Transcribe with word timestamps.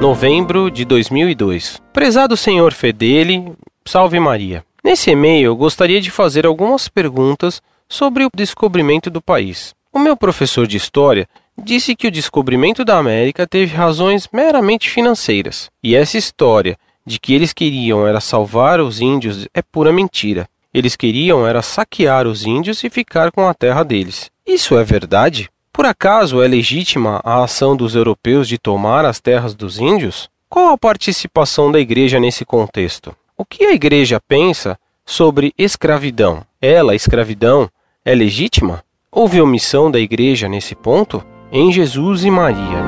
novembro 0.00 0.70
de 0.70 0.84
2002. 0.84 1.82
Prezado 1.92 2.36
senhor 2.36 2.72
Fedeli, 2.72 3.52
salve 3.84 4.20
Maria. 4.20 4.64
Nesse 4.82 5.10
e-mail 5.10 5.46
eu 5.46 5.56
gostaria 5.56 6.00
de 6.00 6.08
fazer 6.08 6.46
algumas 6.46 6.88
perguntas 6.88 7.60
sobre 7.88 8.24
o 8.24 8.30
descobrimento 8.32 9.10
do 9.10 9.20
país. 9.20 9.74
O 9.92 9.98
meu 9.98 10.16
professor 10.16 10.68
de 10.68 10.76
história 10.76 11.28
disse 11.60 11.96
que 11.96 12.06
o 12.06 12.12
descobrimento 12.12 12.84
da 12.84 12.96
América 12.96 13.44
teve 13.44 13.74
razões 13.74 14.28
meramente 14.32 14.88
financeiras. 14.88 15.68
E 15.82 15.96
essa 15.96 16.16
história 16.16 16.78
de 17.04 17.18
que 17.18 17.34
eles 17.34 17.52
queriam 17.52 18.06
era 18.06 18.20
salvar 18.20 18.80
os 18.80 19.00
índios 19.00 19.48
é 19.52 19.62
pura 19.62 19.92
mentira. 19.92 20.48
Eles 20.72 20.94
queriam 20.94 21.44
era 21.44 21.60
saquear 21.60 22.26
os 22.26 22.46
índios 22.46 22.84
e 22.84 22.90
ficar 22.90 23.32
com 23.32 23.48
a 23.48 23.54
terra 23.54 23.82
deles. 23.82 24.30
Isso 24.46 24.78
é 24.78 24.84
verdade? 24.84 25.50
Por 25.78 25.86
acaso 25.86 26.42
é 26.42 26.48
legítima 26.48 27.20
a 27.22 27.44
ação 27.44 27.76
dos 27.76 27.94
europeus 27.94 28.48
de 28.48 28.58
tomar 28.58 29.04
as 29.04 29.20
terras 29.20 29.54
dos 29.54 29.78
índios? 29.78 30.28
Qual 30.48 30.72
a 30.72 30.76
participação 30.76 31.70
da 31.70 31.78
igreja 31.78 32.18
nesse 32.18 32.44
contexto? 32.44 33.14
O 33.36 33.44
que 33.44 33.64
a 33.64 33.72
igreja 33.72 34.20
pensa 34.26 34.76
sobre 35.06 35.54
escravidão? 35.56 36.42
Ela, 36.60 36.96
escravidão, 36.96 37.70
é 38.04 38.12
legítima? 38.12 38.82
Houve 39.12 39.40
omissão 39.40 39.88
da 39.88 40.00
igreja 40.00 40.48
nesse 40.48 40.74
ponto? 40.74 41.24
Em 41.52 41.70
Jesus 41.70 42.24
e 42.24 42.30
Maria. 42.32 42.82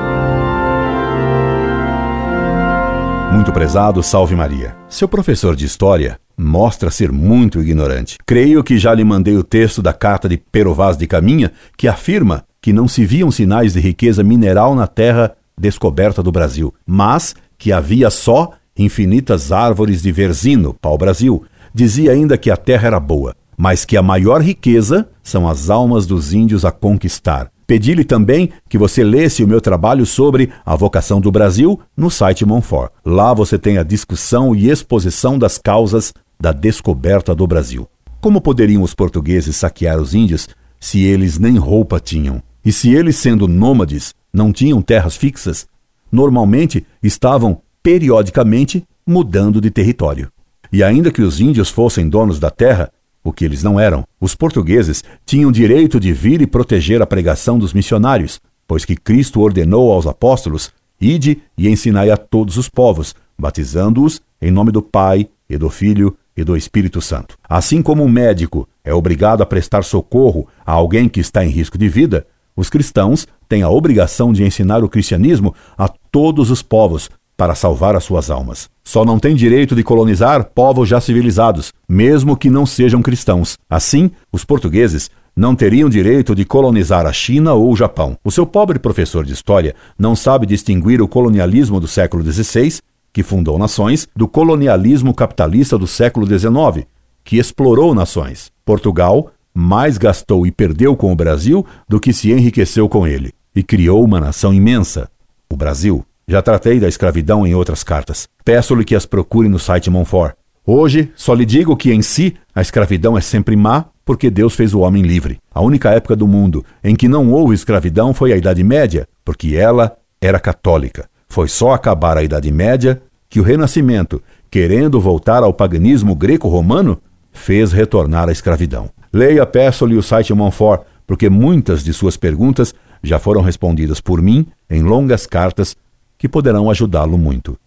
Muito 3.31 3.53
prezado, 3.53 4.03
salve 4.03 4.35
Maria. 4.35 4.75
Seu 4.89 5.07
professor 5.07 5.55
de 5.55 5.63
história 5.63 6.19
mostra 6.37 6.91
ser 6.91 7.09
muito 7.09 7.61
ignorante. 7.61 8.17
Creio 8.25 8.61
que 8.61 8.77
já 8.77 8.93
lhe 8.93 9.05
mandei 9.05 9.37
o 9.37 9.45
texto 9.45 9.81
da 9.81 9.93
carta 9.93 10.27
de 10.27 10.35
Pero 10.51 10.73
Vaz 10.73 10.97
de 10.97 11.07
Caminha, 11.07 11.53
que 11.77 11.87
afirma 11.87 12.43
que 12.61 12.71
não 12.71 12.87
se 12.87 13.05
viam 13.05 13.31
sinais 13.31 13.73
de 13.73 13.79
riqueza 13.79 14.23
mineral 14.23 14.75
na 14.75 14.85
terra 14.85 15.35
descoberta 15.57 16.21
do 16.21 16.31
Brasil, 16.31 16.73
mas 16.85 17.35
que 17.57 17.71
havia 17.71 18.09
só 18.09 18.51
infinitas 18.77 19.51
árvores 19.51 20.01
de 20.01 20.11
verzino, 20.11 20.75
pau-brasil. 20.81 21.43
Dizia 21.73 22.11
ainda 22.11 22.37
que 22.37 22.51
a 22.51 22.57
terra 22.57 22.87
era 22.87 22.99
boa, 22.99 23.35
mas 23.57 23.85
que 23.85 23.97
a 23.97 24.01
maior 24.01 24.41
riqueza 24.41 25.07
são 25.23 25.47
as 25.47 25.69
almas 25.69 26.05
dos 26.05 26.33
índios 26.33 26.65
a 26.65 26.71
conquistar. 26.71 27.51
Pedi-lhe 27.65 28.03
também 28.03 28.49
que 28.67 28.77
você 28.77 29.03
lesse 29.03 29.43
o 29.43 29.47
meu 29.47 29.61
trabalho 29.61 30.05
sobre 30.05 30.51
a 30.65 30.75
vocação 30.75 31.21
do 31.21 31.31
Brasil 31.31 31.79
no 31.95 32.09
site 32.09 32.45
Monfort. 32.45 32.91
Lá 33.05 33.33
você 33.33 33.57
tem 33.57 33.77
a 33.77 33.83
discussão 33.83 34.53
e 34.53 34.69
exposição 34.69 35.39
das 35.39 35.57
causas 35.57 36.13
da 36.39 36.51
descoberta 36.51 37.33
do 37.33 37.47
Brasil. 37.47 37.87
Como 38.19 38.41
poderiam 38.41 38.83
os 38.83 38.93
portugueses 38.93 39.55
saquear 39.55 39.99
os 39.99 40.13
índios 40.13 40.49
se 40.79 41.01
eles 41.03 41.39
nem 41.39 41.57
roupa 41.57 41.99
tinham? 41.99 42.41
E 42.63 42.71
se 42.71 42.93
eles, 42.93 43.15
sendo 43.15 43.47
nômades, 43.47 44.13
não 44.31 44.51
tinham 44.53 44.81
terras 44.81 45.15
fixas, 45.15 45.67
normalmente 46.11 46.85
estavam 47.01 47.61
periodicamente 47.81 48.85
mudando 49.05 49.59
de 49.59 49.71
território. 49.71 50.31
E 50.71 50.83
ainda 50.83 51.11
que 51.11 51.21
os 51.21 51.39
índios 51.39 51.69
fossem 51.69 52.07
donos 52.07 52.39
da 52.39 52.49
terra, 52.49 52.91
o 53.23 53.31
que 53.31 53.45
eles 53.45 53.63
não 53.63 53.79
eram, 53.79 54.05
os 54.19 54.35
portugueses 54.35 55.03
tinham 55.25 55.51
direito 55.51 55.99
de 55.99 56.13
vir 56.13 56.41
e 56.41 56.47
proteger 56.47 57.01
a 57.01 57.07
pregação 57.07 57.59
dos 57.59 57.73
missionários, 57.73 58.39
pois 58.67 58.85
que 58.85 58.95
Cristo 58.95 59.41
ordenou 59.41 59.91
aos 59.91 60.07
apóstolos: 60.07 60.71
Ide 60.99 61.41
e 61.57 61.67
ensinai 61.67 62.09
a 62.09 62.17
todos 62.17 62.57
os 62.57 62.69
povos, 62.69 63.15
batizando-os 63.37 64.21
em 64.41 64.51
nome 64.51 64.71
do 64.71 64.81
Pai 64.81 65.27
e 65.49 65.57
do 65.57 65.69
Filho 65.69 66.15
e 66.35 66.43
do 66.43 66.55
Espírito 66.55 67.01
Santo. 67.01 67.37
Assim 67.47 67.81
como 67.81 68.03
um 68.03 68.09
médico 68.09 68.67
é 68.83 68.93
obrigado 68.93 69.43
a 69.43 69.45
prestar 69.45 69.83
socorro 69.83 70.47
a 70.65 70.71
alguém 70.71 71.09
que 71.09 71.19
está 71.19 71.45
em 71.45 71.49
risco 71.49 71.77
de 71.77 71.89
vida, 71.89 72.25
os 72.55 72.69
cristãos 72.69 73.27
têm 73.47 73.63
a 73.63 73.69
obrigação 73.69 74.31
de 74.31 74.43
ensinar 74.43 74.83
o 74.83 74.89
cristianismo 74.89 75.53
a 75.77 75.89
todos 76.11 76.51
os 76.51 76.61
povos 76.61 77.09
para 77.41 77.55
salvar 77.55 77.95
as 77.95 78.03
suas 78.03 78.29
almas. 78.29 78.69
Só 78.83 79.03
não 79.03 79.17
têm 79.17 79.35
direito 79.35 79.75
de 79.75 79.83
colonizar 79.83 80.51
povos 80.53 80.87
já 80.87 81.01
civilizados, 81.01 81.73
mesmo 81.89 82.37
que 82.37 82.49
não 82.49 82.65
sejam 82.65 83.01
cristãos. 83.01 83.57
Assim, 83.69 84.11
os 84.31 84.45
portugueses 84.45 85.09
não 85.35 85.55
teriam 85.55 85.89
direito 85.89 86.35
de 86.35 86.45
colonizar 86.45 87.05
a 87.05 87.13
China 87.13 87.53
ou 87.53 87.71
o 87.71 87.75
Japão. 87.75 88.17
O 88.23 88.31
seu 88.31 88.45
pobre 88.45 88.77
professor 88.77 89.25
de 89.25 89.33
história 89.33 89.73
não 89.97 90.15
sabe 90.15 90.45
distinguir 90.45 91.01
o 91.01 91.07
colonialismo 91.07 91.79
do 91.79 91.87
século 91.87 92.23
XVI, 92.23 92.79
que 93.13 93.23
fundou 93.23 93.57
nações, 93.57 94.07
do 94.15 94.27
colonialismo 94.27 95.13
capitalista 95.13 95.77
do 95.77 95.87
século 95.87 96.27
XIX, 96.27 96.85
que 97.23 97.37
explorou 97.37 97.95
nações. 97.95 98.51
Portugal 98.63 99.31
mais 99.53 99.97
gastou 99.97 100.45
e 100.45 100.51
perdeu 100.51 100.95
com 100.95 101.11
o 101.11 101.15
Brasil 101.15 101.65
do 101.87 101.99
que 101.99 102.13
se 102.13 102.31
enriqueceu 102.31 102.87
com 102.87 103.05
ele, 103.05 103.33
e 103.55 103.61
criou 103.61 104.03
uma 104.03 104.19
nação 104.19 104.53
imensa, 104.53 105.09
o 105.49 105.55
Brasil. 105.55 106.05
Já 106.27 106.41
tratei 106.41 106.79
da 106.79 106.87
escravidão 106.87 107.45
em 107.45 107.53
outras 107.53 107.83
cartas. 107.83 108.27
Peço-lhe 108.45 108.85
que 108.85 108.95
as 108.95 109.05
procure 109.05 109.49
no 109.49 109.59
site 109.59 109.89
Monfort. 109.89 110.33
Hoje, 110.65 111.11
só 111.15 111.33
lhe 111.33 111.45
digo 111.45 111.75
que 111.75 111.91
em 111.91 112.01
si 112.01 112.35
a 112.53 112.61
escravidão 112.61 113.17
é 113.17 113.21
sempre 113.21 113.55
má, 113.55 113.85
porque 114.05 114.29
Deus 114.29 114.55
fez 114.55 114.73
o 114.73 114.79
homem 114.79 115.03
livre. 115.03 115.39
A 115.53 115.61
única 115.61 115.89
época 115.89 116.15
do 116.15 116.27
mundo 116.27 116.63
em 116.83 116.95
que 116.95 117.07
não 117.07 117.31
houve 117.31 117.55
escravidão 117.55 118.13
foi 118.13 118.31
a 118.31 118.37
Idade 118.37 118.63
Média, 118.63 119.07
porque 119.25 119.55
ela 119.55 119.97
era 120.21 120.39
católica. 120.39 121.09
Foi 121.27 121.47
só 121.47 121.73
acabar 121.73 122.17
a 122.17 122.23
Idade 122.23 122.51
Média 122.51 123.01
que 123.29 123.39
o 123.39 123.43
Renascimento, 123.43 124.21
querendo 124.49 124.99
voltar 124.99 125.43
ao 125.43 125.53
paganismo 125.53 126.13
greco-romano, 126.13 127.01
fez 127.31 127.71
retornar 127.71 128.29
a 128.29 128.31
escravidão. 128.31 128.89
Leia, 129.13 129.45
peço-lhe 129.45 129.95
o 129.95 130.03
site 130.03 130.33
Monfort, 130.33 130.83
porque 131.05 131.29
muitas 131.29 131.83
de 131.83 131.93
suas 131.93 132.15
perguntas 132.15 132.73
já 133.03 133.19
foram 133.19 133.41
respondidas 133.41 133.99
por 133.99 134.21
mim 134.21 134.47
em 134.69 134.83
longas 134.83 135.25
cartas 135.25 135.75
que 136.17 136.29
poderão 136.29 136.69
ajudá-lo 136.69 137.17
muito. 137.17 137.57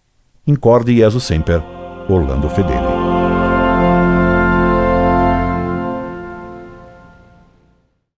Incorde 0.47 0.95
Jesus 0.95 1.23
Semper, 1.23 1.61
Orlando 2.09 2.49
Fedeli. 2.49 3.04